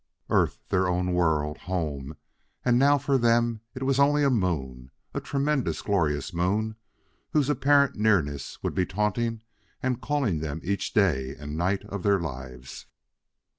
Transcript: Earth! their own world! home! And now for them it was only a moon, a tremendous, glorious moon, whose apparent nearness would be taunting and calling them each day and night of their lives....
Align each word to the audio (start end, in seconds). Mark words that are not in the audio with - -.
Earth! 0.31 0.57
their 0.69 0.87
own 0.87 1.13
world! 1.13 1.59
home! 1.59 2.17
And 2.65 2.79
now 2.79 2.97
for 2.97 3.19
them 3.19 3.61
it 3.75 3.83
was 3.83 3.99
only 3.99 4.23
a 4.23 4.31
moon, 4.31 4.89
a 5.13 5.21
tremendous, 5.21 5.83
glorious 5.83 6.33
moon, 6.33 6.75
whose 7.33 7.49
apparent 7.51 7.93
nearness 7.97 8.57
would 8.63 8.73
be 8.73 8.87
taunting 8.87 9.43
and 9.83 10.01
calling 10.01 10.39
them 10.39 10.59
each 10.63 10.93
day 10.93 11.35
and 11.37 11.55
night 11.55 11.83
of 11.83 12.01
their 12.01 12.19
lives.... 12.19 12.87